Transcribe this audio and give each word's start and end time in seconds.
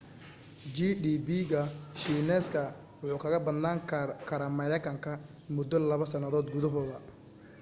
gdp-ga 0.75 1.61
shiineysa 1.99 2.61
wuxu 3.03 3.17
kaga 3.23 3.43
badnaan 3.45 3.79
ka 4.29 4.37
maraykanka 4.57 5.11
muddo 5.55 5.75
laba 5.89 6.05
sannadood 6.11 6.47
gudahooda 6.55 6.95